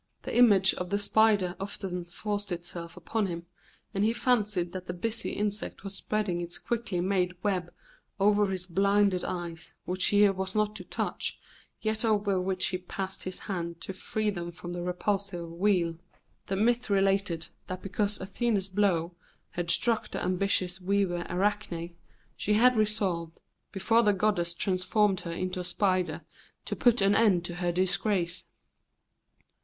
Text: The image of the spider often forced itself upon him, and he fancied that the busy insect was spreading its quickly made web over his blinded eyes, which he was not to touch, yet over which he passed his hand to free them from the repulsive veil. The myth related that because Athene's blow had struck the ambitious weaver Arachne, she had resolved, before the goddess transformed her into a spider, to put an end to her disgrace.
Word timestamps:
The 0.23 0.35
image 0.35 0.73
of 0.73 0.89
the 0.89 0.97
spider 0.97 1.55
often 1.59 2.05
forced 2.05 2.51
itself 2.51 2.97
upon 2.97 3.27
him, 3.27 3.45
and 3.93 4.03
he 4.03 4.13
fancied 4.13 4.73
that 4.73 4.87
the 4.87 4.93
busy 4.95 5.29
insect 5.33 5.83
was 5.83 5.93
spreading 5.93 6.41
its 6.41 6.57
quickly 6.57 6.99
made 7.01 7.35
web 7.43 7.71
over 8.19 8.47
his 8.47 8.65
blinded 8.65 9.23
eyes, 9.23 9.75
which 9.85 10.07
he 10.07 10.27
was 10.29 10.55
not 10.55 10.75
to 10.77 10.83
touch, 10.83 11.39
yet 11.81 12.03
over 12.03 12.41
which 12.41 12.65
he 12.69 12.79
passed 12.79 13.25
his 13.25 13.41
hand 13.41 13.79
to 13.81 13.93
free 13.93 14.31
them 14.31 14.51
from 14.51 14.73
the 14.73 14.81
repulsive 14.81 15.47
veil. 15.61 15.97
The 16.47 16.55
myth 16.55 16.89
related 16.89 17.49
that 17.67 17.83
because 17.83 18.19
Athene's 18.19 18.69
blow 18.69 19.13
had 19.51 19.69
struck 19.69 20.09
the 20.09 20.23
ambitious 20.23 20.81
weaver 20.81 21.27
Arachne, 21.29 21.93
she 22.35 22.53
had 22.53 22.75
resolved, 22.75 23.39
before 23.71 24.01
the 24.01 24.13
goddess 24.13 24.55
transformed 24.55 25.19
her 25.19 25.31
into 25.31 25.59
a 25.59 25.63
spider, 25.63 26.21
to 26.65 26.75
put 26.75 27.01
an 27.01 27.13
end 27.13 27.45
to 27.45 27.55
her 27.57 27.71
disgrace. 27.71 28.47